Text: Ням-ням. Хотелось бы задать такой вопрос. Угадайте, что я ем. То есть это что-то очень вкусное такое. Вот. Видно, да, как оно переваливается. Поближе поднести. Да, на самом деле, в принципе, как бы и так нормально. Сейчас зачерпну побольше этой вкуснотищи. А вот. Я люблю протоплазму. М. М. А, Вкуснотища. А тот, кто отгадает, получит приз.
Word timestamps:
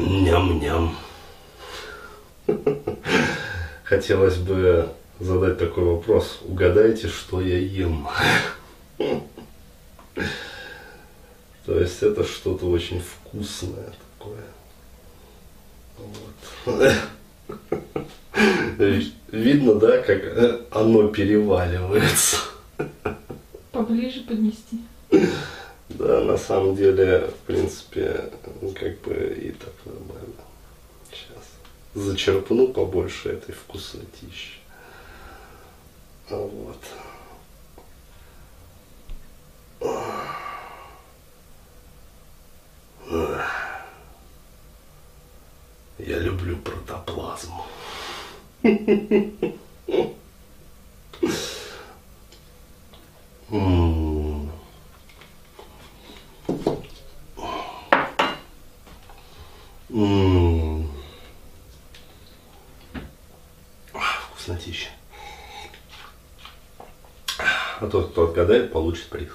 Ням-ням. 0.00 0.96
Хотелось 3.84 4.36
бы 4.36 4.88
задать 5.18 5.58
такой 5.58 5.84
вопрос. 5.84 6.40
Угадайте, 6.42 7.08
что 7.08 7.40
я 7.40 7.58
ем. 7.58 8.08
То 11.66 11.78
есть 11.78 12.02
это 12.02 12.24
что-то 12.24 12.66
очень 12.66 13.00
вкусное 13.00 13.92
такое. 14.18 14.44
Вот. 16.64 16.94
Видно, 19.30 19.74
да, 19.74 19.98
как 19.98 20.66
оно 20.70 21.08
переваливается. 21.08 22.38
Поближе 23.70 24.22
поднести. 24.22 24.80
Да, 26.00 26.22
на 26.22 26.38
самом 26.38 26.76
деле, 26.76 27.26
в 27.26 27.46
принципе, 27.46 28.30
как 28.74 28.98
бы 29.02 29.38
и 29.38 29.50
так 29.50 29.74
нормально. 29.84 30.32
Сейчас 31.12 31.44
зачерпну 31.94 32.68
побольше 32.68 33.28
этой 33.28 33.52
вкуснотищи. 33.54 34.60
А 36.30 36.36
вот. 36.36 36.78
Я 45.98 46.18
люблю 46.18 46.56
протоплазму. 46.56 47.66
М. 53.50 53.50
М. 53.50 53.90
А, 57.36 58.36
Вкуснотища. 64.30 64.90
А 67.80 67.86
тот, 67.90 68.12
кто 68.12 68.28
отгадает, 68.28 68.72
получит 68.72 69.08
приз. 69.08 69.32